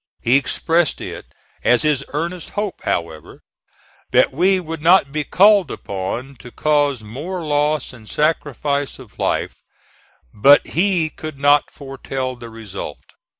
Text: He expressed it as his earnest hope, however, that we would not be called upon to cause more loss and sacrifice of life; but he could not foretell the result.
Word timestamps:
He 0.19 0.35
expressed 0.35 0.99
it 0.99 1.27
as 1.63 1.83
his 1.83 2.03
earnest 2.11 2.49
hope, 2.57 2.81
however, 2.85 3.41
that 4.09 4.31
we 4.31 4.59
would 4.59 4.81
not 4.81 5.11
be 5.11 5.23
called 5.23 5.69
upon 5.69 6.37
to 6.37 6.49
cause 6.49 7.03
more 7.03 7.43
loss 7.45 7.93
and 7.93 8.09
sacrifice 8.09 8.97
of 8.97 9.19
life; 9.19 9.57
but 10.33 10.65
he 10.65 11.11
could 11.11 11.37
not 11.37 11.69
foretell 11.69 12.35
the 12.35 12.49
result. 12.49 13.13